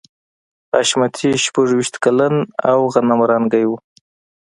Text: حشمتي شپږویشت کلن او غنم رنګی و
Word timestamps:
حشمتي 0.73 1.31
شپږویشت 1.45 1.95
کلن 2.03 2.35
او 2.71 2.79
غنم 2.93 3.19
رنګی 3.31 3.65
و 3.67 3.71